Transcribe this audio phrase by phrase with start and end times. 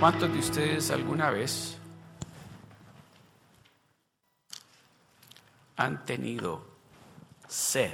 [0.00, 1.76] ¿Cuántos de ustedes alguna vez
[5.76, 6.64] han tenido
[7.46, 7.92] sed?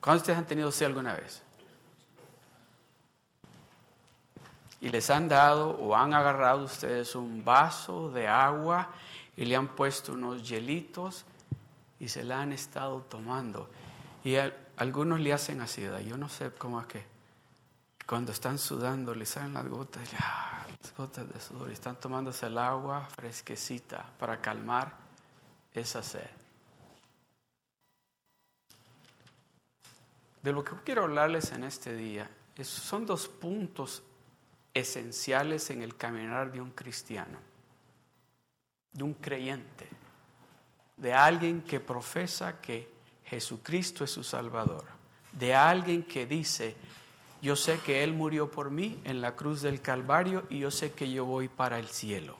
[0.00, 1.42] ¿Cuántos de ustedes han tenido sed alguna vez?
[4.80, 8.90] Y les han dado o han agarrado ustedes un vaso de agua
[9.36, 11.24] y le han puesto unos hielitos
[12.00, 13.70] y se la han estado tomando.
[14.24, 14.34] Y
[14.76, 17.11] algunos le hacen así, yo no sé cómo es que
[18.06, 22.58] cuando están sudando le salen las gotas, las gotas de sudor y están tomándose el
[22.58, 24.92] agua fresquecita para calmar
[25.72, 26.30] esa sed.
[30.42, 32.28] De lo que quiero hablarles en este día
[32.62, 34.02] son dos puntos
[34.74, 37.38] esenciales en el caminar de un cristiano,
[38.92, 39.88] de un creyente,
[40.96, 42.90] de alguien que profesa que
[43.24, 44.84] Jesucristo es su Salvador,
[45.32, 46.76] de alguien que dice,
[47.42, 50.92] yo sé que Él murió por mí en la cruz del Calvario y yo sé
[50.92, 52.36] que yo voy para el cielo.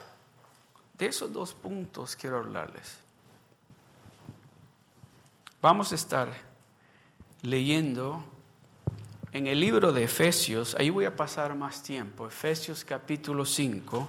[0.96, 2.98] De esos dos puntos quiero hablarles.
[5.60, 6.28] Vamos a estar
[7.42, 8.24] leyendo
[9.32, 14.08] en el libro de Efesios, ahí voy a pasar más tiempo, Efesios capítulo 5,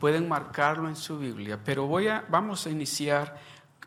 [0.00, 3.38] pueden marcarlo en su Biblia, pero voy a, vamos a iniciar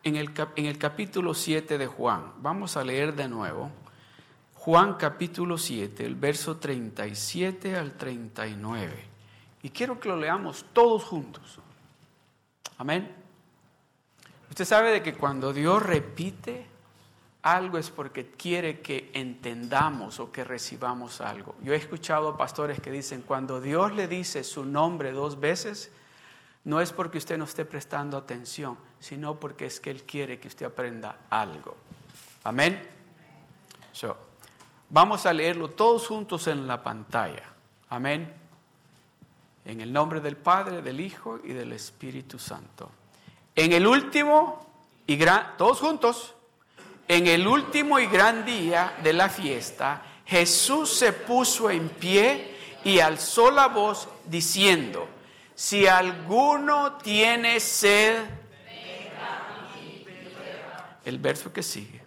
[0.04, 2.34] en el, en el capítulo 7 de Juan.
[2.38, 3.70] Vamos a leer de nuevo.
[4.66, 9.04] Juan capítulo 7, el verso 37 al 39.
[9.62, 11.60] Y quiero que lo leamos todos juntos.
[12.76, 13.14] Amén.
[14.50, 16.66] Usted sabe de que cuando Dios repite
[17.42, 21.54] algo es porque quiere que entendamos o que recibamos algo.
[21.62, 25.92] Yo he escuchado pastores que dicen, cuando Dios le dice su nombre dos veces,
[26.64, 30.48] no es porque usted no esté prestando atención, sino porque es que Él quiere que
[30.48, 31.76] usted aprenda algo.
[32.42, 32.82] Amén.
[33.92, 34.25] So,
[34.88, 37.42] Vamos a leerlo todos juntos en la pantalla.
[37.88, 38.32] Amén.
[39.64, 42.90] En el nombre del Padre, del Hijo y del Espíritu Santo.
[43.54, 44.66] En el último
[45.06, 46.34] y gran, todos juntos,
[47.08, 53.00] en el último y gran día de la fiesta, Jesús se puso en pie y
[53.00, 55.08] alzó la voz diciendo,
[55.54, 58.24] si alguno tiene sed,
[61.04, 62.05] el verso que sigue,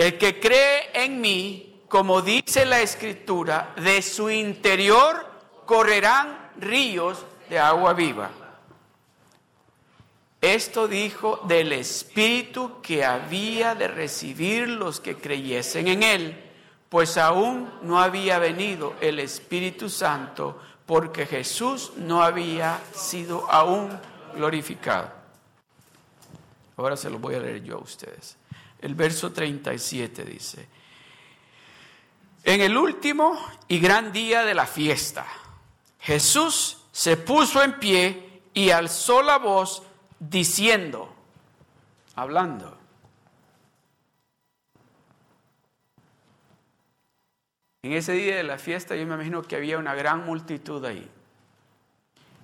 [0.00, 5.26] el que cree en mí, como dice la escritura, de su interior
[5.66, 8.30] correrán ríos de agua viva.
[10.40, 16.50] Esto dijo del Espíritu que había de recibir los que creyesen en Él,
[16.88, 23.90] pues aún no había venido el Espíritu Santo, porque Jesús no había sido aún
[24.34, 25.12] glorificado.
[26.78, 28.39] Ahora se lo voy a leer yo a ustedes.
[28.80, 30.66] El verso 37 dice,
[32.42, 35.26] en el último y gran día de la fiesta,
[36.00, 39.82] Jesús se puso en pie y alzó la voz
[40.18, 41.14] diciendo,
[42.16, 42.78] hablando,
[47.82, 51.10] En ese día de la fiesta yo me imagino que había una gran multitud ahí.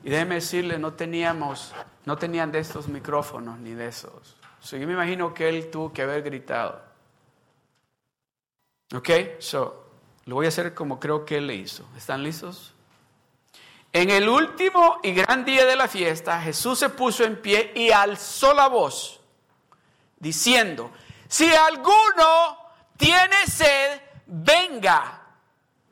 [0.03, 1.75] Y déjeme decirle, no teníamos,
[2.07, 4.37] no tenían de estos micrófonos ni de esos
[4.73, 6.83] yo me imagino que él tuvo que haber gritado.
[8.95, 9.11] ¿Ok?
[9.39, 9.87] So,
[10.25, 11.85] lo voy a hacer como creo que él le hizo.
[11.97, 12.75] ¿Están listos?
[13.93, 17.91] En el último y gran día de la fiesta, Jesús se puso en pie y
[17.91, 19.21] alzó la voz,
[20.19, 20.91] diciendo,
[21.29, 22.59] si alguno
[22.97, 25.23] tiene sed, venga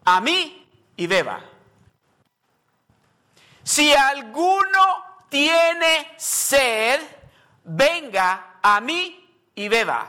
[0.05, 1.43] a mí y beba.
[3.63, 7.01] Si alguno tiene sed,
[8.15, 10.07] venga a mí y beba.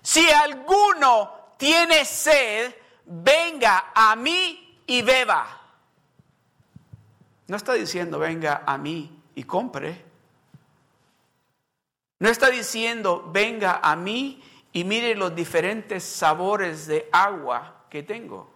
[0.00, 2.72] Si alguno tiene sed,
[3.04, 5.60] venga a mí y beba.
[7.48, 10.04] No está diciendo venga a mí y compre.
[12.20, 14.40] No está diciendo venga a mí
[14.72, 18.54] y mire los diferentes sabores de agua que tengo.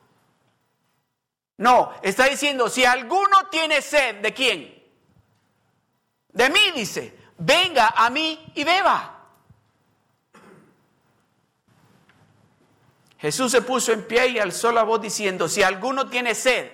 [1.56, 4.81] No, está diciendo si alguno tiene sed, ¿de quién?
[6.32, 9.19] De mí dice, venga a mí y beba.
[13.19, 16.73] Jesús se puso en pie y alzó la voz diciendo, si alguno tiene sed,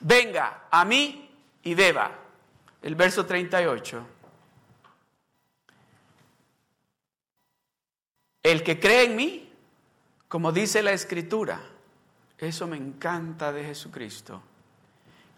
[0.00, 1.30] venga a mí
[1.62, 2.18] y beba.
[2.82, 4.06] El verso 38.
[8.42, 9.52] El que cree en mí,
[10.28, 11.60] como dice la escritura,
[12.38, 14.42] eso me encanta de Jesucristo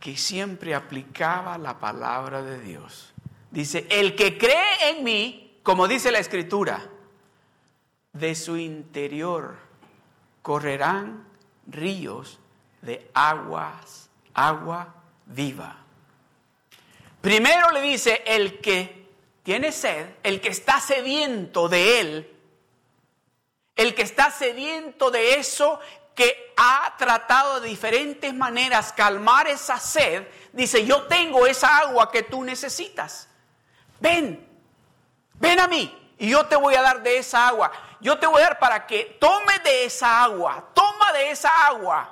[0.05, 3.15] que siempre aplicaba la palabra de Dios.
[3.51, 6.91] Dice, el que cree en mí, como dice la escritura,
[8.13, 9.57] de su interior
[10.43, 11.27] correrán
[11.67, 12.39] ríos
[12.83, 15.79] de aguas, agua viva.
[17.23, 19.07] Primero le dice, el que
[19.43, 22.37] tiene sed, el que está sediento de él,
[23.75, 25.81] el que está sediento de eso
[26.15, 32.23] que ha tratado de diferentes maneras calmar esa sed, dice, yo tengo esa agua que
[32.23, 33.29] tú necesitas.
[34.01, 34.47] Ven,
[35.35, 37.73] ven a mí y yo te voy a dar de esa agua.
[38.01, 42.11] Yo te voy a dar para que tome de esa agua, toma de esa agua.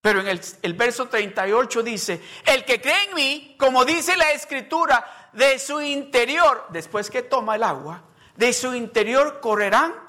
[0.00, 4.30] Pero en el, el, verso 38 dice, el que cree en mí, como dice la
[4.32, 8.02] escritura, de su interior, después que toma el agua,
[8.36, 10.07] de su interior correrán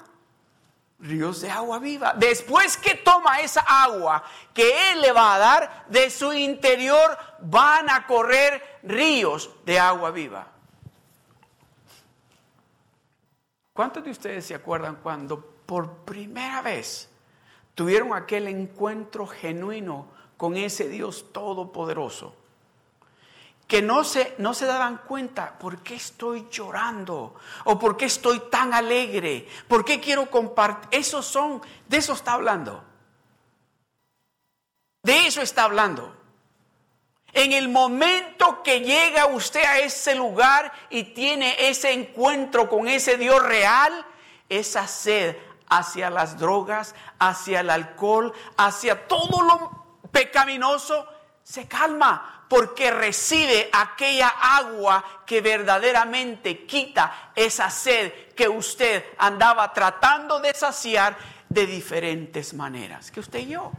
[1.00, 2.14] ríos de agua viva.
[2.16, 7.90] Después que toma esa agua que Él le va a dar, de su interior van
[7.90, 10.46] a correr ríos de agua viva.
[13.72, 17.08] ¿Cuántos de ustedes se acuerdan cuando por primera vez
[17.74, 22.39] tuvieron aquel encuentro genuino con ese Dios todopoderoso?
[23.70, 28.40] Que no se, no se daban cuenta por qué estoy llorando o por qué estoy
[28.50, 30.88] tan alegre, por qué quiero compartir.
[30.90, 32.82] Esos son, de eso está hablando.
[35.04, 36.12] De eso está hablando.
[37.32, 43.18] En el momento que llega usted a ese lugar y tiene ese encuentro con ese
[43.18, 44.04] Dios real,
[44.48, 45.36] esa sed
[45.68, 51.06] hacia las drogas, hacia el alcohol, hacia todo lo pecaminoso,
[51.44, 60.40] se calma porque recibe aquella agua que verdaderamente quita esa sed que usted andaba tratando
[60.40, 61.16] de saciar
[61.48, 63.70] de diferentes maneras, que usted y yo.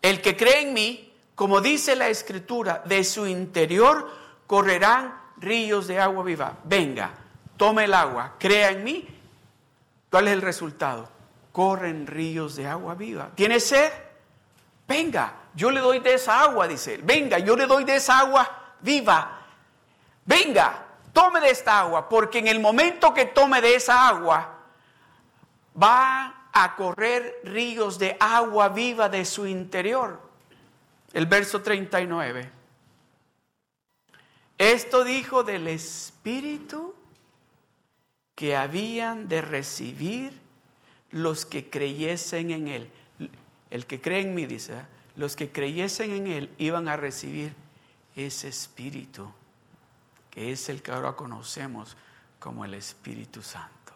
[0.00, 4.10] El que cree en mí, como dice la escritura, de su interior
[4.46, 6.56] correrán ríos de agua viva.
[6.64, 7.12] Venga,
[7.58, 9.06] tome el agua, crea en mí.
[10.08, 11.12] ¿Cuál es el resultado?
[11.54, 13.30] Corren ríos de agua viva.
[13.32, 13.92] ¿Tiene sed?
[14.88, 17.02] Venga, yo le doy de esa agua, dice él.
[17.02, 19.38] Venga, yo le doy de esa agua viva.
[20.24, 24.58] Venga, tome de esta agua, porque en el momento que tome de esa agua,
[25.80, 30.20] va a correr ríos de agua viva de su interior.
[31.12, 32.50] El verso 39.
[34.58, 36.96] Esto dijo del Espíritu
[38.34, 40.43] que habían de recibir
[41.14, 42.90] los que creyesen en Él.
[43.70, 44.82] El que cree en mí, dice, ¿eh?
[45.14, 47.54] los que creyesen en Él iban a recibir
[48.16, 49.30] ese Espíritu,
[50.28, 51.96] que es el que ahora conocemos
[52.40, 53.92] como el Espíritu Santo.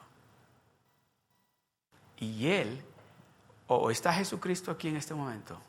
[2.21, 2.81] Y Él,
[3.67, 5.61] o está Jesucristo aquí en este momento.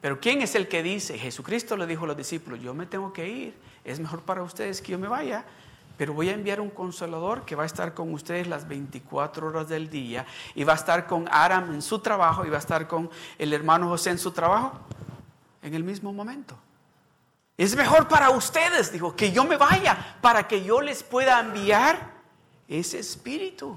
[0.00, 1.18] Pero ¿quién es el que dice?
[1.18, 3.54] Jesucristo le dijo a los discípulos, yo me tengo que ir,
[3.84, 5.44] es mejor para ustedes que yo me vaya,
[5.98, 9.68] pero voy a enviar un consolador que va a estar con ustedes las 24 horas
[9.68, 10.24] del día
[10.54, 13.52] y va a estar con Aram en su trabajo y va a estar con el
[13.52, 14.78] hermano José en su trabajo
[15.60, 16.56] en el mismo momento.
[17.56, 22.12] Es mejor para ustedes, digo, que yo me vaya para que yo les pueda enviar
[22.68, 23.76] ese espíritu.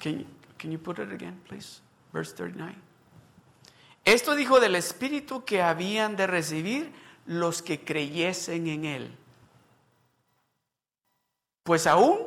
[0.00, 0.26] Can,
[0.58, 1.80] can you put it again, please?
[2.12, 2.74] Verse 39.
[4.04, 6.92] Esto dijo del espíritu que habían de recibir
[7.26, 9.18] los que creyesen en él
[11.62, 12.18] pues aún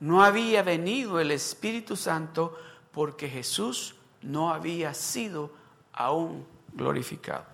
[0.00, 2.58] no había venido el Espíritu Santo
[2.90, 5.50] porque Jesús no había sido
[5.92, 7.44] aún glorificado.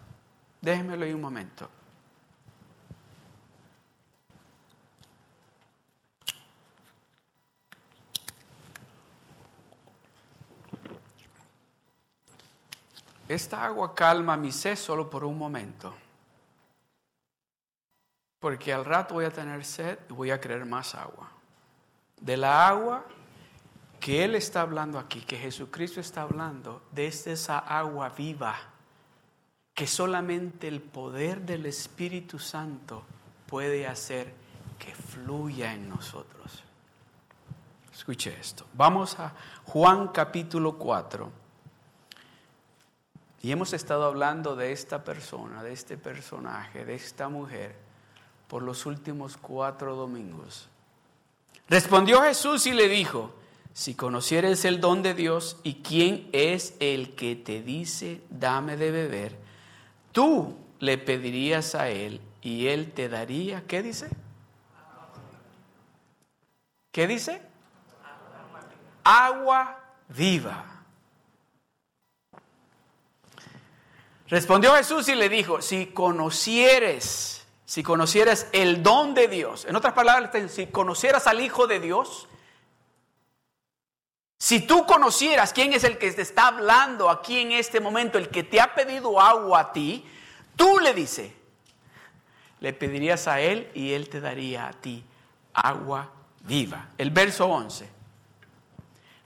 [0.61, 1.69] Déjenmelo un momento.
[13.29, 16.08] Esta agua calma mi sed solo por un momento.
[18.41, 21.31] Porque al rato voy a tener sed y voy a querer más agua.
[22.21, 23.05] De la agua
[24.01, 28.57] que Él está hablando aquí, que Jesucristo está hablando, desde esa agua viva,
[29.75, 33.05] que solamente el poder del Espíritu Santo
[33.47, 34.33] puede hacer
[34.79, 36.63] que fluya en nosotros.
[37.93, 38.65] Escuche esto.
[38.75, 39.33] Vamos a
[39.65, 41.31] Juan capítulo 4.
[43.43, 47.88] Y hemos estado hablando de esta persona, de este personaje, de esta mujer
[48.49, 50.69] por los últimos cuatro domingos.
[51.69, 53.35] Respondió Jesús y le dijo,
[53.75, 58.91] si conocieres el don de Dios y quién es el que te dice, dame de
[58.91, 59.37] beber,
[60.13, 64.09] tú le pedirías a él y él te daría, ¿qué dice?
[66.91, 67.43] ¿Qué dice?
[69.05, 69.79] Agua
[70.09, 70.65] viva.
[74.27, 77.38] Respondió Jesús y le dijo, si conocieres,
[77.69, 82.27] si conocieres el don de Dios, en otras palabras, si conocieras al Hijo de Dios,
[84.39, 88.31] si tú conocieras quién es el que te está hablando aquí en este momento, el
[88.31, 90.03] que te ha pedido agua a ti,
[90.57, 91.31] tú le dices,
[92.61, 95.05] le pedirías a él y él te daría a ti
[95.53, 96.11] agua
[96.45, 96.89] viva.
[96.97, 97.87] El verso 11.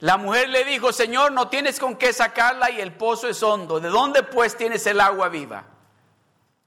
[0.01, 3.79] La mujer le dijo, Señor, no tienes con qué sacarla y el pozo es hondo.
[3.79, 5.65] ¿De dónde pues tienes el agua viva?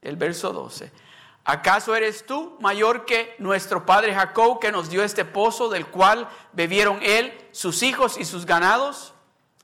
[0.00, 1.04] El verso 12.
[1.48, 6.28] ¿Acaso eres tú mayor que nuestro padre Jacob que nos dio este pozo del cual
[6.52, 9.14] bebieron él, sus hijos y sus ganados?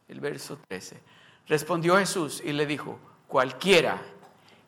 [0.06, 1.00] El verso 13.
[1.48, 4.00] Respondió Jesús y le dijo, cualquiera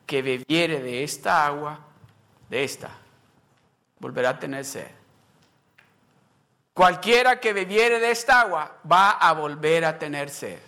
[0.04, 1.78] que bebiere de esta agua,
[2.50, 2.90] de esta,
[4.00, 4.90] volverá a tener sed.
[6.72, 10.58] Cualquiera que bebiere de esta agua va a volver a tener sed.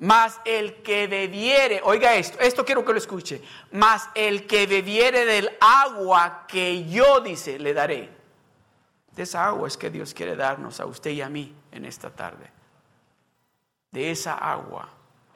[0.00, 5.26] Mas el que bebiere, oiga esto, esto quiero que lo escuche, mas el que bebiere
[5.26, 8.08] del agua que yo, dice, le daré.
[9.14, 12.08] De esa agua es que Dios quiere darnos a usted y a mí en esta
[12.08, 12.50] tarde.
[13.90, 14.88] De esa agua.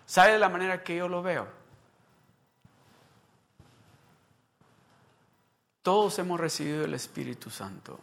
[0.06, 1.47] ¿Sabe de la manera que yo lo veo?
[5.83, 8.00] Todos hemos recibido el Espíritu Santo.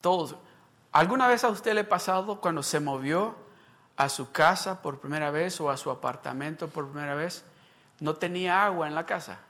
[0.00, 0.36] Todos.
[0.92, 3.47] ¿Alguna vez a usted le ha pasado cuando se movió?
[3.98, 7.44] A su casa por primera vez o a su apartamento por primera vez,
[7.98, 9.40] no tenía agua en la casa.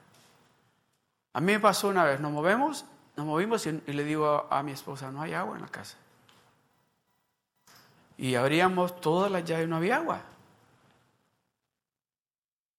[1.33, 2.83] A mí me pasó una vez, nos movemos,
[3.15, 5.97] nos movimos y, le digo a, mi esposa, no hay agua en la casa.
[8.17, 10.23] Y abríamos todas las llaves y no había agua.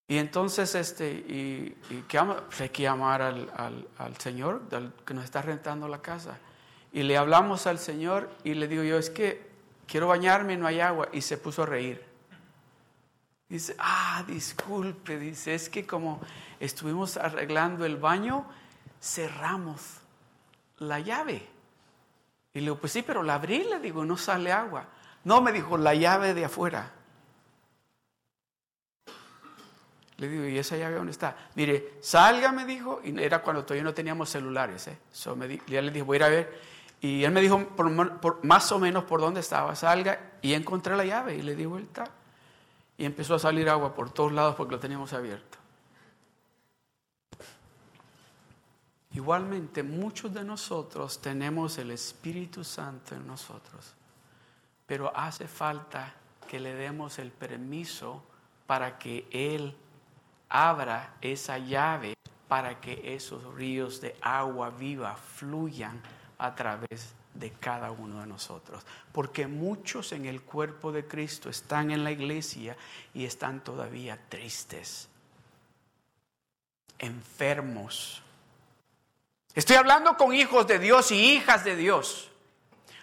[0.09, 1.77] Y entonces, este, y,
[2.09, 3.49] pues hay que llamar al,
[3.97, 4.63] al Señor
[5.05, 6.37] que nos está rentando la casa.
[6.93, 9.50] Y le hablamos al Señor y le digo yo, es que
[9.91, 11.09] quiero bañarme, no hay agua.
[11.13, 12.03] Y se puso a reír.
[13.49, 16.21] Dice, ah, disculpe, dice, es que como
[16.61, 18.47] estuvimos arreglando el baño,
[19.03, 19.97] cerramos
[20.79, 21.49] la llave.
[22.55, 24.87] Y le digo, pues sí, pero la abrí, le digo, no sale agua.
[25.25, 26.93] No, me dijo, la llave de afuera.
[30.19, 31.37] Le digo, ¿y esa llave dónde está?
[31.57, 34.99] Mire, salga, me dijo, y era cuando todavía no teníamos celulares, ¿eh?
[35.35, 36.61] me ya le dije, voy a ir a ver.
[37.01, 37.67] Y él me dijo
[38.43, 42.05] más o menos por dónde estaba, salga, y encontré la llave y le di vuelta.
[42.99, 45.59] Y empezó a salir agua por todos lados porque lo teníamos abierto.
[49.13, 53.95] Igualmente, muchos de nosotros tenemos el Espíritu Santo en nosotros,
[54.87, 56.15] pero hace falta
[56.47, 58.23] que le demos el permiso
[58.67, 59.75] para que Él
[60.49, 62.15] abra esa llave
[62.51, 66.03] para que esos ríos de agua viva fluyan
[66.41, 68.83] a través de cada uno de nosotros.
[69.13, 72.77] Porque muchos en el cuerpo de Cristo están en la iglesia
[73.15, 75.09] y están todavía tristes,
[76.99, 78.23] enfermos.
[79.55, 82.31] Estoy hablando con hijos de Dios y hijas de Dios.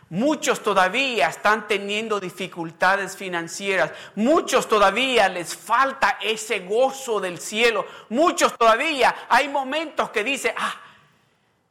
[0.10, 3.92] Muchos todavía están teniendo dificultades financieras.
[4.16, 7.86] Muchos todavía les falta ese gozo del cielo.
[8.10, 10.82] Muchos todavía hay momentos que dicen, ah,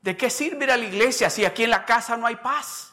[0.06, 2.92] ¿De qué sirve ir a la iglesia si aquí en la casa no hay paz?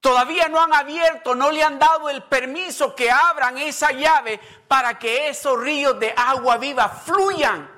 [0.00, 4.98] Todavía no han abierto, no le han dado el permiso que abran esa llave para
[4.98, 7.70] que esos ríos de agua viva fluyan.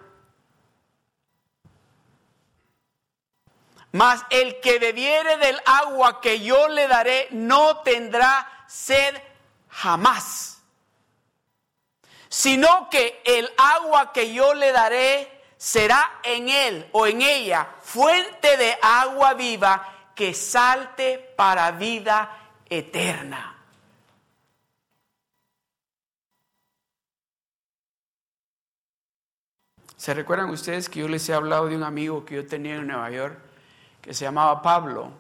[3.91, 9.21] Mas el que bebiere del agua que yo le daré no tendrá sed
[9.69, 10.63] jamás,
[12.31, 18.57] sino que el agua que yo le daré será en él o en ella fuente
[18.57, 23.57] de agua viva que salte para vida eterna.
[29.97, 32.89] ¿Se recuerdan ustedes que yo les he hablado de un amigo que yo tenía en
[32.89, 33.39] Nueva York
[34.01, 35.13] que se llamaba Pablo?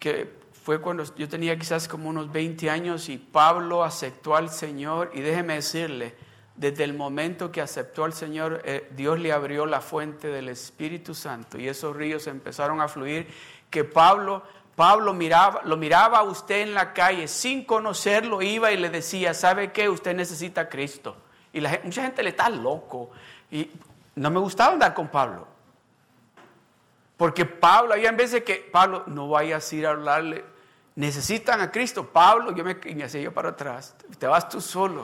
[0.00, 5.12] Que fue cuando yo tenía quizás como unos 20 años y Pablo aceptó al Señor
[5.14, 6.16] y déjeme decirle,
[6.56, 11.14] desde el momento que aceptó al Señor, eh, Dios le abrió la fuente del Espíritu
[11.14, 13.26] Santo y esos ríos empezaron a fluir
[13.70, 14.42] que Pablo,
[14.76, 19.34] Pablo miraba, lo miraba a usted en la calle sin conocerlo, iba y le decía,
[19.34, 19.88] ¿sabe qué?
[19.88, 21.16] Usted necesita a Cristo.
[21.52, 23.10] Y mucha gente le está loco.
[23.50, 23.70] Y
[24.16, 25.46] no me gustaba andar con Pablo.
[27.16, 30.44] Porque Pablo, había veces que, Pablo, no vayas a ir a hablarle,
[30.96, 32.08] necesitan a Cristo.
[32.12, 35.02] Pablo, yo me, me hacía yo para atrás, te vas tú solo.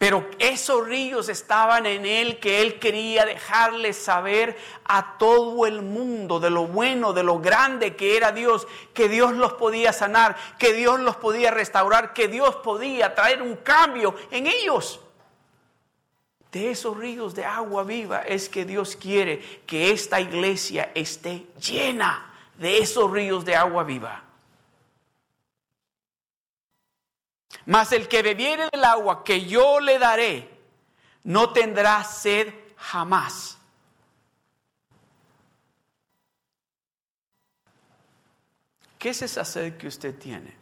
[0.00, 6.40] Pero esos ríos estaban en él que él quería dejarles saber a todo el mundo
[6.40, 10.72] de lo bueno, de lo grande que era Dios, que Dios los podía sanar, que
[10.72, 15.00] Dios los podía restaurar, que Dios podía traer un cambio en ellos.
[16.50, 22.32] De esos ríos de agua viva es que Dios quiere que esta iglesia esté llena
[22.56, 24.29] de esos ríos de agua viva.
[27.66, 30.50] Mas el que bebiere del agua que yo le daré,
[31.24, 33.58] no tendrá sed jamás.
[38.98, 40.60] ¿Qué es esa sed que usted tiene?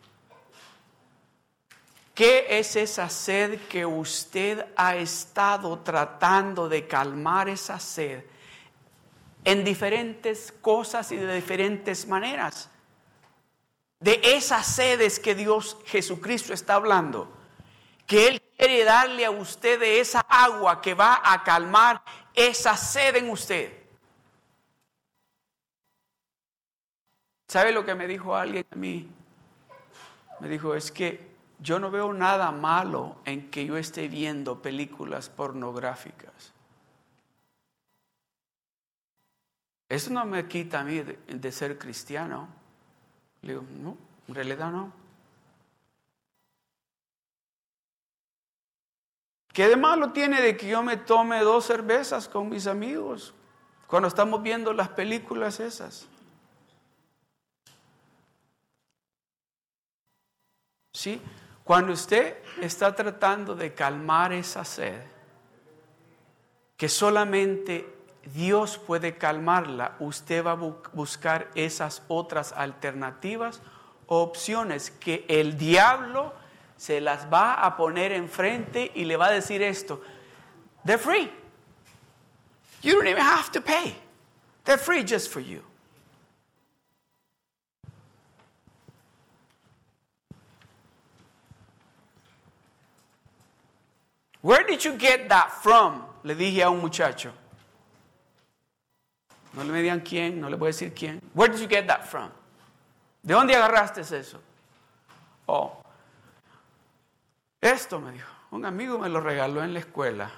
[2.15, 8.25] ¿Qué es esa sed que usted ha estado tratando de calmar esa sed
[9.45, 12.71] en diferentes cosas y de diferentes maneras?
[14.01, 17.29] De esas sedes que Dios Jesucristo está hablando,
[18.07, 22.03] que Él quiere darle a usted de esa agua que va a calmar
[22.35, 23.73] esa sed en usted.
[27.49, 29.09] ¿Sabe lo que me dijo alguien a mí?
[30.41, 31.29] Me dijo, es que
[31.61, 36.53] yo no veo nada malo en que yo esté viendo películas pornográficas.
[39.89, 42.58] Eso no me quita a mí de, de ser cristiano.
[43.43, 43.97] Le digo, no,
[44.29, 44.93] en realidad no.
[49.53, 53.35] ¿Qué de malo tiene de que yo me tome dos cervezas con mis amigos
[53.89, 56.07] cuando estamos viendo las películas esas?
[60.93, 61.21] ¿Sí?
[61.65, 65.03] Cuando usted está tratando de calmar esa sed,
[66.77, 67.98] que solamente
[68.35, 70.55] Dios puede calmarla, usted va a
[70.93, 73.61] buscar esas otras alternativas
[74.07, 76.35] o opciones que el diablo
[76.77, 80.03] se las va a poner enfrente y le va a decir esto,
[80.85, 81.31] they're free.
[82.83, 83.97] You don't even have to pay.
[84.65, 85.63] They're free just for you.
[94.41, 96.05] Where did you get that from?
[96.23, 97.33] Le dije a un muchacho.
[99.59, 101.21] No le me digan quién, no le voy decir quién.
[101.35, 102.31] Where did you get that from?
[103.25, 104.41] ¿De dónde agarraste eso?
[105.47, 105.83] Oh,
[107.61, 108.31] esto me dijo.
[108.53, 110.31] Un amigo me lo regaló en la escuela.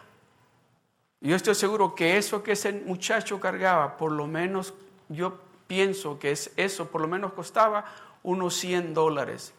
[1.21, 4.73] Yo estoy seguro que eso que ese muchacho cargaba, por lo menos
[5.11, 7.85] yo pienso que es eso, por lo menos costaba
[8.23, 9.53] unos 100 dólares.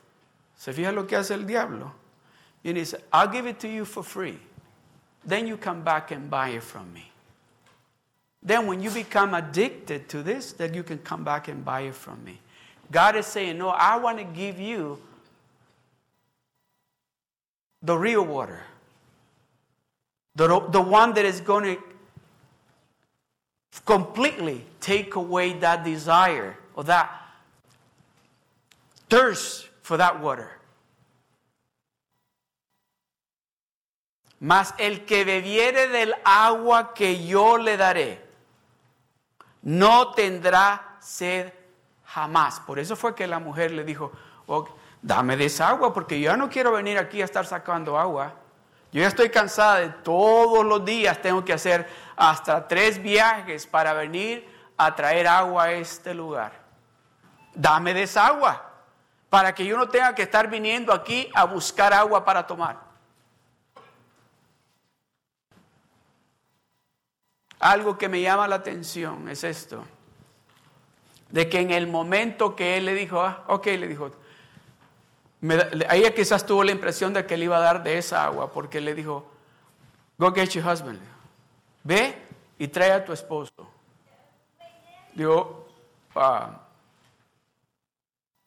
[0.57, 1.93] ¿Se fija lo que hace el diablo?
[2.63, 4.39] Y dice, I'll give it to you for free.
[5.23, 7.10] Then you come back and buy it from me.
[8.43, 11.95] Then, when you become addicted to this, then you can come back and buy it
[11.95, 12.39] from me.
[12.91, 14.99] God is saying, No, I want to give you
[17.81, 18.63] the real water,
[20.35, 21.81] the, the one that is going to
[23.85, 27.11] completely take away that desire or that
[29.09, 30.49] thirst for that water.
[34.39, 38.17] Mas el que bebiere del agua que yo le daré,
[39.61, 41.53] no tendrá sed
[42.05, 42.59] jamás.
[42.59, 44.11] Por eso fue que la mujer le dijo,
[45.01, 48.33] dame de esa agua, porque yo ya no quiero venir aquí a estar sacando agua.
[48.91, 53.93] Yo ya estoy cansada de todos los días, tengo que hacer hasta tres viajes para
[53.93, 54.45] venir
[54.75, 56.51] a traer agua a este lugar.
[57.53, 58.69] Dame de esa agua,
[59.29, 62.90] para que yo no tenga que estar viniendo aquí a buscar agua para tomar.
[67.61, 69.85] Algo que me llama la atención es esto,
[71.29, 74.09] de que en el momento que él le dijo, ah, ok, le dijo,
[75.91, 78.81] ella quizás tuvo la impresión de que le iba a dar de esa agua, porque
[78.81, 79.29] le dijo,
[80.17, 80.99] go get your husband,
[81.83, 82.17] ve
[82.57, 83.53] y trae a tu esposo.
[85.13, 85.67] Digo,
[86.15, 86.61] ah,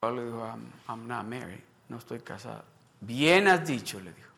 [0.03, 2.65] le dijo, I'm, I'm not married, no estoy casada.
[3.01, 4.31] Bien has dicho, le dijo,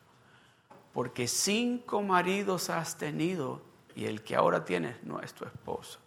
[0.93, 3.65] porque cinco maridos has tenido
[3.97, 5.97] y el que ahora tienes no es tu esposo.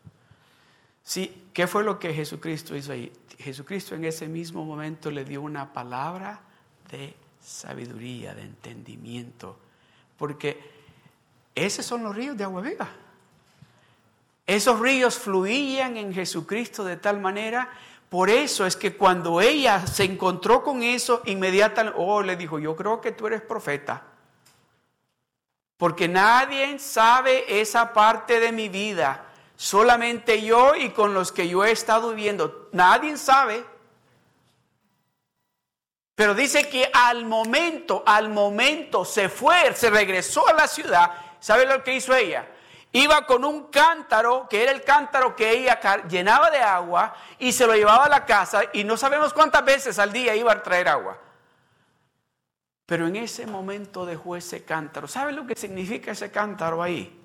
[1.03, 3.13] Sí, ¿qué fue lo que Jesucristo hizo ahí?
[3.37, 6.41] Jesucristo en ese mismo momento le dio una palabra
[6.89, 9.59] de sabiduría, de entendimiento,
[10.17, 10.61] porque
[11.53, 12.89] esos son los ríos de agua viva.
[14.47, 17.71] Esos ríos fluían en Jesucristo de tal manera,
[18.09, 22.77] por eso es que cuando ella se encontró con eso, inmediatamente, oh, le dijo, yo
[22.77, 24.10] creo que tú eres profeta.
[25.81, 29.25] Porque nadie sabe esa parte de mi vida.
[29.57, 32.69] Solamente yo y con los que yo he estado viviendo.
[32.73, 33.65] Nadie sabe.
[36.15, 41.13] Pero dice que al momento, al momento se fue, se regresó a la ciudad.
[41.41, 42.47] ¿Sabe lo que hizo ella?
[42.93, 47.67] Iba con un cántaro, que era el cántaro que ella llenaba de agua, y se
[47.67, 50.89] lo llevaba a la casa, y no sabemos cuántas veces al día iba a traer
[50.89, 51.19] agua.
[52.91, 55.07] Pero en ese momento dejó ese cántaro.
[55.07, 57.17] ¿Sabe lo que significa ese cántaro ahí?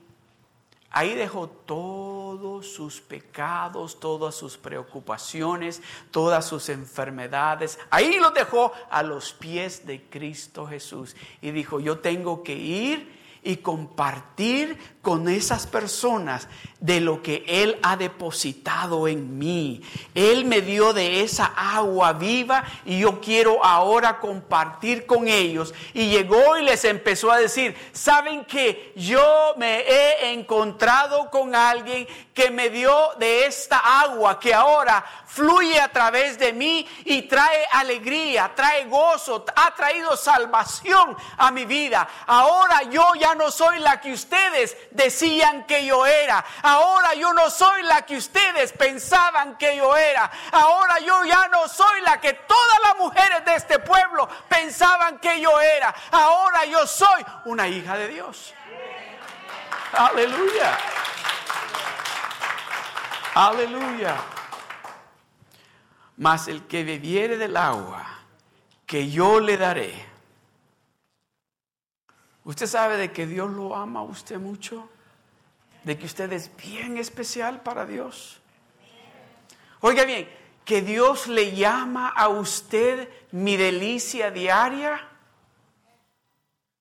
[0.92, 7.80] Ahí dejó todos sus pecados, todas sus preocupaciones, todas sus enfermedades.
[7.90, 11.16] Ahí los dejó a los pies de Cristo Jesús.
[11.42, 17.78] Y dijo, yo tengo que ir y compartir con esas personas de lo que Él
[17.84, 19.84] ha depositado en mí.
[20.16, 25.76] Él me dio de esa agua viva y yo quiero ahora compartir con ellos.
[25.94, 32.08] Y llegó y les empezó a decir, ¿saben que yo me he encontrado con alguien
[32.34, 37.68] que me dio de esta agua que ahora fluye a través de mí y trae
[37.74, 42.08] alegría, trae gozo, ha traído salvación a mi vida.
[42.26, 46.44] Ahora yo ya no soy la que ustedes decían que yo era.
[46.62, 50.32] Ahora yo no soy la que ustedes pensaban que yo era.
[50.54, 55.42] Ahora yo ya no soy la que todas las mujeres de este pueblo pensaban que
[55.42, 55.94] yo era.
[56.12, 58.54] Ahora yo soy una hija de Dios.
[59.92, 60.78] Aleluya.
[63.34, 64.16] Aleluya.
[66.18, 68.16] Mas el que bebiere del agua
[68.86, 69.94] que yo le daré.
[72.44, 74.88] ¿Usted sabe de que Dios lo ama a usted mucho?
[75.84, 78.40] ¿De que usted es bien especial para Dios?
[79.82, 80.30] Oiga bien,
[80.64, 85.08] que Dios le llama a usted mi delicia diaria.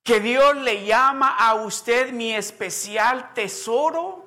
[0.02, 4.23] Que Dios le llama a usted mi especial tesoro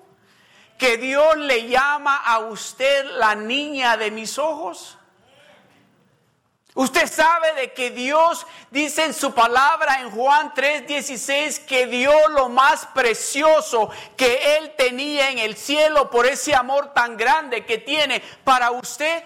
[0.78, 4.98] que Dios le llama a usted la niña de mis ojos?
[6.78, 12.50] Usted sabe de que Dios dice en su palabra en Juan 3:16 que dio lo
[12.50, 18.22] más precioso que Él tenía en el cielo por ese amor tan grande que tiene
[18.44, 19.24] para usted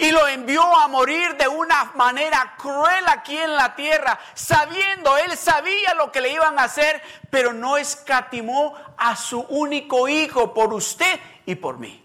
[0.00, 5.36] y lo envió a morir de una manera cruel aquí en la tierra, sabiendo, él
[5.36, 10.72] sabía lo que le iban a hacer, pero no escatimó a su único hijo por
[10.72, 12.02] usted y por mí.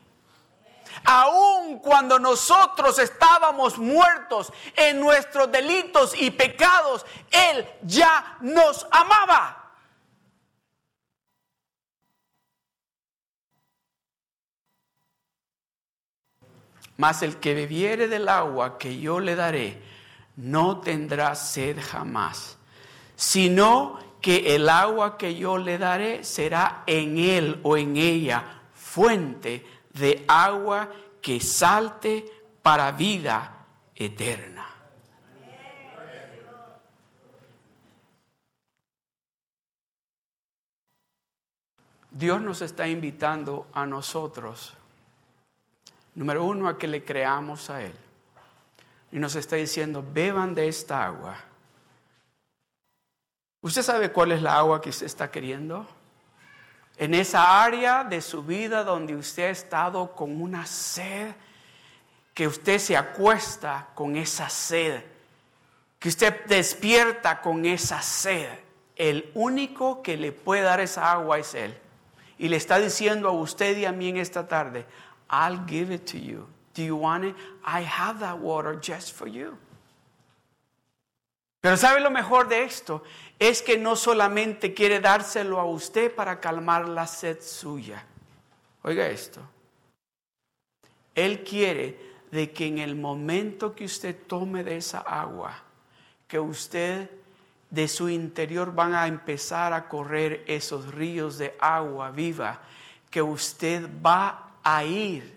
[1.06, 9.65] Aun cuando nosotros estábamos muertos en nuestros delitos y pecados, Él ya nos amaba.
[16.98, 19.82] Mas el que bebiere del agua que yo le daré,
[20.38, 22.58] no tendrá sed jamás,
[23.16, 29.66] sino que el agua que yo le daré será en él o en ella fuente
[29.94, 30.90] de agua
[31.22, 32.26] que salte
[32.62, 34.66] para vida eterna.
[42.10, 44.74] Dios nos está invitando a nosotros
[46.16, 47.94] Número uno, a que le creamos a Él.
[49.12, 51.38] Y nos está diciendo, beban de esta agua.
[53.62, 55.88] ¿Usted sabe cuál es la agua que usted está queriendo?
[56.98, 61.34] En esa área de su vida donde usted ha estado con una sed,
[62.34, 65.02] que usted se acuesta con esa sed,
[66.00, 68.48] que usted despierta con esa sed.
[68.96, 71.78] El único que le puede dar esa agua es Él.
[72.38, 74.86] Y le está diciendo a usted y a mí en esta tarde,
[75.30, 76.48] I'll give it to you.
[76.74, 77.36] Do you want it?
[77.64, 79.58] I have that water just for you.
[81.62, 83.02] Pero ¿sabe lo mejor de esto?
[83.40, 88.04] Es que no solamente quiere dárselo a usted para calmar la sed suya.
[88.84, 89.42] Oiga esto.
[91.16, 91.98] Él quiere
[92.30, 95.56] de que en el momento que usted tome de esa agua,
[96.28, 97.10] que usted
[97.72, 102.60] de su interior van a empezar a correr esos ríos de agua viva,
[103.10, 105.36] que usted va a ir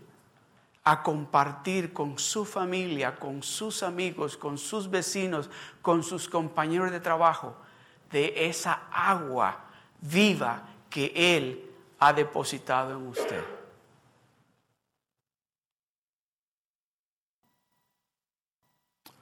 [0.83, 5.51] a compartir con su familia, con sus amigos, con sus vecinos,
[5.83, 7.55] con sus compañeros de trabajo,
[8.11, 9.67] de esa agua
[10.01, 13.45] viva que Él ha depositado en usted.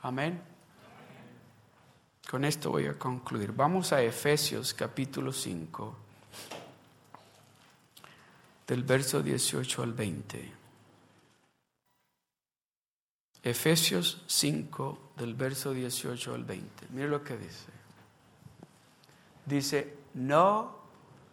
[0.02, 0.40] Amén.
[2.30, 3.50] Con esto voy a concluir.
[3.50, 6.05] Vamos a Efesios capítulo 5
[8.66, 10.52] del verso 18 al 20.
[13.42, 16.86] Efesios 5, del verso 18 al 20.
[16.90, 17.70] Mire lo que dice.
[19.44, 20.74] Dice, no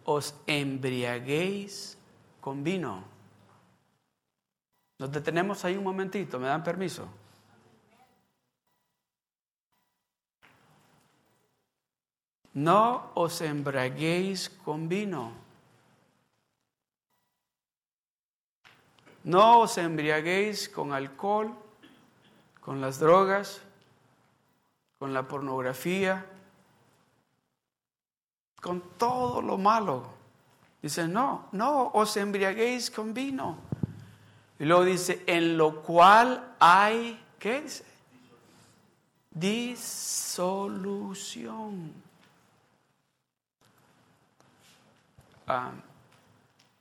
[0.04, 1.98] os embriaguéis
[2.40, 3.02] con vino.
[4.98, 7.08] Nos detenemos ahí un momentito, ¿me dan permiso?
[12.52, 15.43] No os embriaguéis con vino
[19.24, 21.54] No os embriaguéis con alcohol,
[22.60, 23.62] con las drogas,
[24.98, 26.26] con la pornografía,
[28.60, 30.12] con todo lo malo.
[30.82, 33.56] Dice, no, no os embriaguéis con vino.
[34.58, 37.84] Y luego dice, en lo cual hay, ¿qué dice?
[39.30, 40.44] Disolución.
[45.46, 45.72] Ah,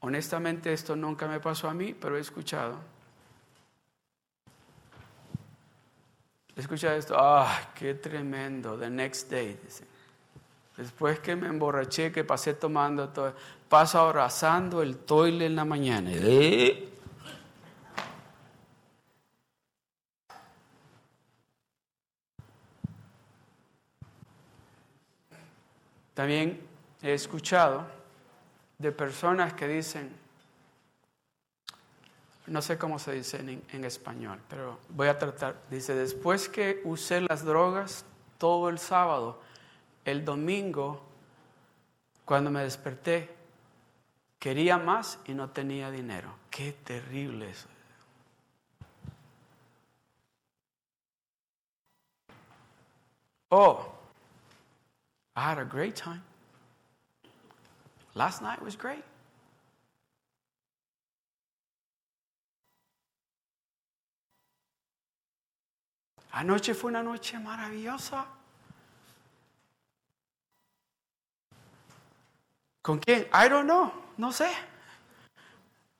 [0.03, 2.77] honestamente esto nunca me pasó a mí, pero he escuchado.
[6.55, 9.85] He escuchado esto, ah, qué tremendo, the next day, dice.
[10.75, 13.33] Después que me emborraché, que pasé tomando todo,
[13.69, 16.09] paso abrazando el toile en la mañana.
[16.11, 16.89] ¿Eh?
[26.13, 26.61] También
[27.01, 28.02] he escuchado
[28.83, 30.13] de personas que dicen,
[32.47, 36.81] no sé cómo se dice en, en, español, pero voy a tratar, dice, después que
[36.83, 38.03] usé las drogas
[38.37, 39.41] todo el sábado,
[40.03, 41.01] el domingo,
[42.25, 43.33] cuando me desperté,
[44.37, 46.35] quería más y no tenía dinero.
[46.51, 47.69] Qué terrible eso.
[53.49, 53.93] Oh,
[55.35, 56.21] I had a great time.
[58.15, 59.03] Last night was great.
[66.31, 68.25] Anoche fue una noche maravillosa.
[72.81, 73.27] ¿Con quién?
[73.31, 74.49] I don't know, no sé.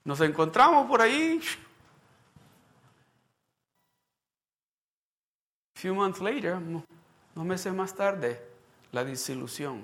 [0.04, 1.39] Nos encontramos por ahí.
[5.76, 8.41] Few months later, no meses más tarde,
[8.91, 9.84] la disilusión.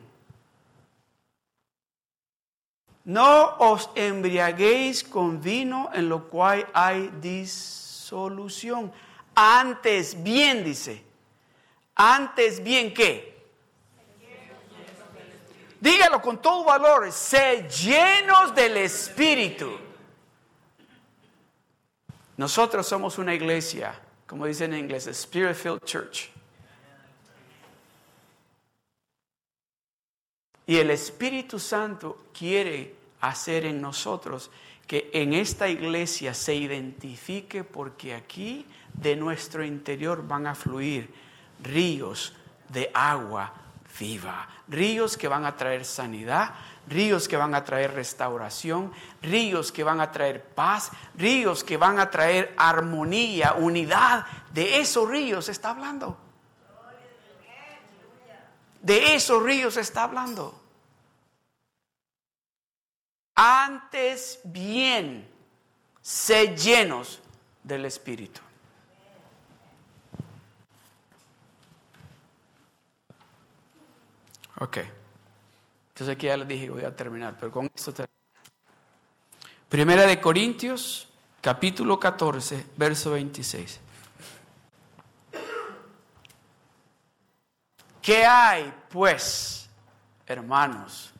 [3.09, 8.93] No os embriaguéis con vino en lo cual hay disolución.
[9.33, 11.03] Antes bien, dice.
[11.95, 13.35] Antes bien, ¿qué?
[15.81, 19.75] Dígalo con todo valor, sé llenos del Espíritu.
[22.37, 26.29] Nosotros somos una iglesia, como dicen en inglés, Spirit Filled Church.
[30.67, 34.51] Y el Espíritu Santo quiere hacer en nosotros
[34.87, 41.13] que en esta iglesia se identifique porque aquí de nuestro interior van a fluir
[41.61, 42.33] ríos
[42.69, 43.53] de agua
[43.99, 46.53] viva, ríos que van a traer sanidad,
[46.87, 51.99] ríos que van a traer restauración, ríos que van a traer paz, ríos que van
[51.99, 54.25] a traer armonía, unidad.
[54.53, 56.17] De esos ríos está hablando.
[58.81, 60.59] De esos ríos está hablando.
[63.41, 65.25] Antes bien,
[66.01, 67.21] sé llenos
[67.63, 68.41] del Espíritu.
[74.59, 74.79] Ok.
[75.87, 78.13] Entonces aquí ya les dije, voy a terminar, pero con esto termino.
[79.69, 81.07] Primera de Corintios,
[81.39, 83.79] capítulo 14, verso 26.
[88.01, 89.69] ¿Qué hay, pues,
[90.27, 91.13] hermanos,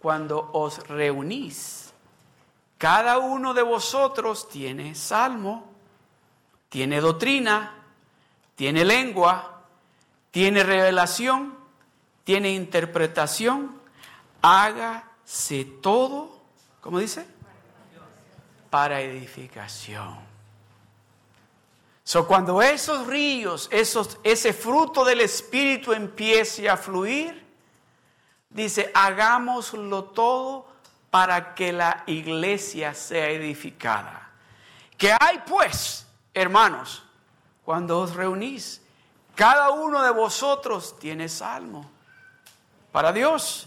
[0.00, 1.92] cuando os reunís?
[2.78, 5.68] Cada uno de vosotros tiene salmo,
[6.68, 7.74] tiene doctrina,
[8.56, 9.62] tiene lengua,
[10.30, 11.60] tiene revelación
[12.30, 13.74] tiene interpretación,
[14.40, 16.38] hágase todo,
[16.80, 17.26] ¿cómo dice?
[18.70, 20.16] Para edificación.
[22.04, 27.44] So, cuando esos ríos, esos, ese fruto del Espíritu empiece a fluir,
[28.50, 30.66] dice, hagámoslo todo
[31.10, 34.30] para que la iglesia sea edificada.
[34.98, 37.02] ¿Qué hay pues, hermanos,
[37.64, 38.82] cuando os reunís?
[39.34, 41.90] Cada uno de vosotros tiene salmo
[42.92, 43.66] para Dios.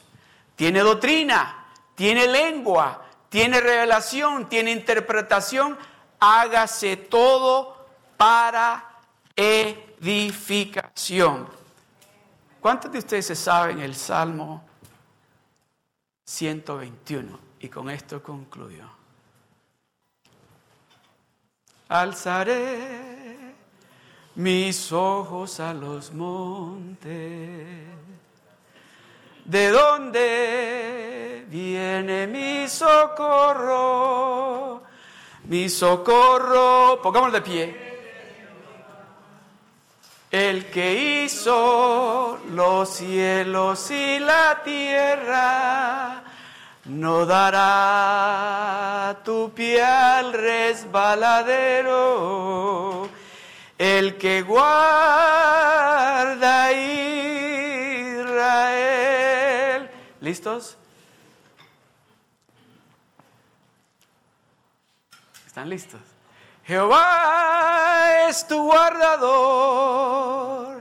[0.55, 1.65] Tiene doctrina,
[1.95, 5.75] tiene lengua, tiene revelación, tiene interpretación.
[6.19, 8.99] Hágase todo para
[9.35, 10.83] edificación.
[12.61, 14.63] ¿Cuántos de ustedes se saben el Salmo
[16.33, 17.39] 121?
[17.59, 18.85] Y con esto concluyo.
[21.89, 23.53] Alzaré
[24.35, 27.87] mis ojos a los montes
[29.45, 34.01] ¿De dónde viene mi socorro?
[35.43, 37.93] Mi socorro, pongámoslo de pie.
[40.33, 46.22] el que hizo los cielos y la tierra,
[46.85, 51.89] no dará tu pie al resbaladero.
[53.77, 57.19] El que guarda Israel.
[60.21, 60.77] ¿Listos?
[65.45, 65.99] ¿Están listos?
[66.65, 70.72] Jehová es tu guardador.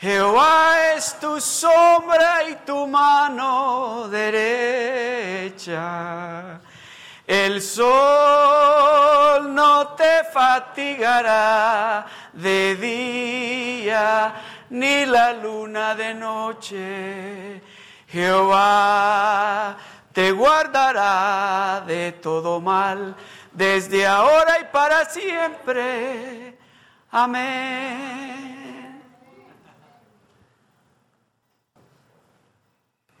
[0.00, 5.58] Jehová es tu sombra y tu mano derecha.
[7.26, 14.34] El sol no te fatigará de día,
[14.70, 17.60] ni la luna de noche.
[18.06, 19.76] Jehová
[20.12, 23.16] te guardará de todo mal
[23.52, 26.56] desde ahora y para siempre.
[27.10, 28.67] Amén.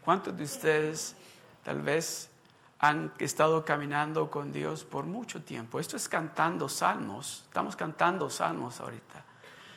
[0.08, 1.14] ¿Cuántos de ustedes
[1.62, 2.30] tal vez
[2.78, 5.78] han estado caminando con Dios por mucho tiempo?
[5.78, 9.22] Esto es cantando salmos, estamos cantando salmos ahorita.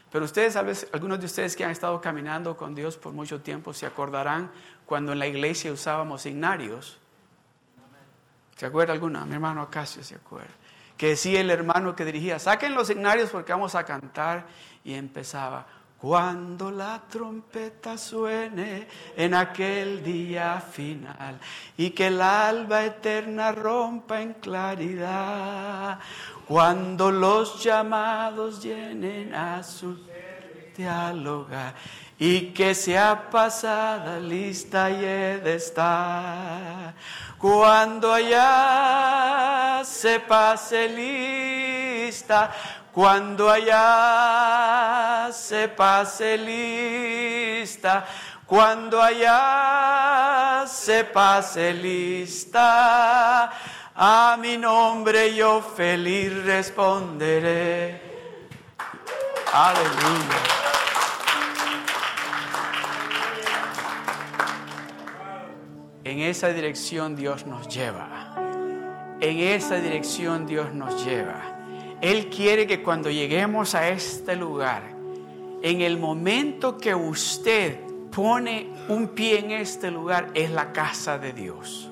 [0.09, 3.41] Pero ustedes, tal vez, algunos de ustedes que han estado caminando con Dios por mucho
[3.41, 4.49] tiempo, se acordarán
[4.85, 6.97] cuando en la iglesia usábamos signarios
[8.55, 9.25] ¿Se acuerda alguna?
[9.25, 10.53] Mi hermano Acacio se acuerda.
[10.95, 14.45] Que decía el hermano que dirigía, saquen los signarios porque vamos a cantar.
[14.85, 15.67] Y empezaba,
[16.01, 21.39] cuando la trompeta suene en aquel día final
[21.77, 25.99] y que el alba eterna rompa en claridad,
[26.47, 29.99] cuando los llamados llenen a su
[30.75, 31.75] diáloga
[32.17, 36.95] y que sea pasada lista y he de estar
[37.41, 42.51] cuando allá se pase lista,
[42.93, 48.05] cuando allá se pase lista,
[48.45, 53.51] cuando allá se pase lista,
[53.95, 58.01] a mi nombre yo feliz responderé.
[59.53, 60.61] Aleluya.
[66.03, 68.35] En esa dirección Dios nos lleva.
[69.21, 71.50] En esa dirección Dios nos lleva.
[72.01, 74.83] Él quiere que cuando lleguemos a este lugar,
[75.61, 77.79] en el momento que usted
[78.11, 81.89] pone un pie en este lugar, es la casa de Dios.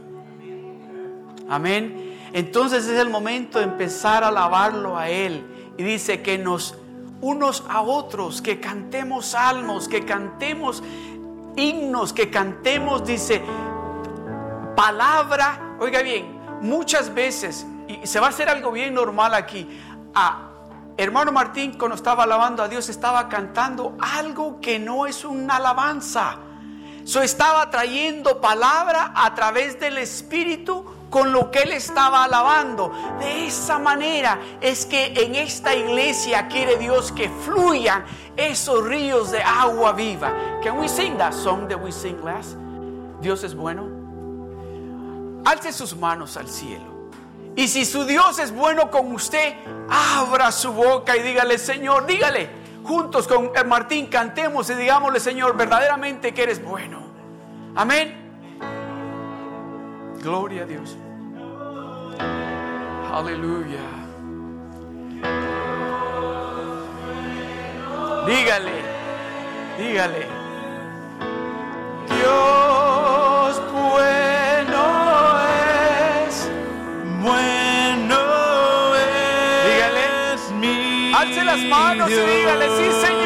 [1.47, 2.17] Amén.
[2.33, 5.45] Entonces es el momento de empezar a alabarlo a Él.
[5.77, 6.75] Y dice que nos
[7.21, 10.83] unos a otros, que cantemos salmos, que cantemos
[11.55, 13.41] himnos, que cantemos, dice,
[14.75, 19.67] palabra, oiga bien, muchas veces, y se va a hacer algo bien normal aquí,
[20.13, 20.49] a
[20.97, 26.37] hermano Martín cuando estaba alabando a Dios estaba cantando algo que no es una alabanza.
[27.05, 32.91] So estaba trayendo palabra a través del Espíritu con lo que él estaba alabando.
[33.19, 38.03] De esa manera es que en esta iglesia quiere Dios que fluyan
[38.35, 40.33] esos ríos de agua viva.
[40.61, 42.57] Can we sing that song that we sing last?
[43.21, 43.87] Dios es bueno.
[45.45, 46.98] Alce sus manos al cielo.
[47.55, 49.55] Y si su Dios es bueno con usted,
[49.89, 52.49] abra su boca y dígale, Señor, dígale,
[52.83, 57.01] juntos con Martín cantemos y digámosle, Señor, verdaderamente que eres bueno.
[57.75, 58.15] Amén.
[60.21, 60.97] Gloria a Dios.
[63.11, 63.79] Aleluya.
[68.25, 68.71] Dígale,
[69.77, 70.27] dígale.
[72.07, 72.88] Dios
[81.89, 83.18] manos y dígale, sí, Señor.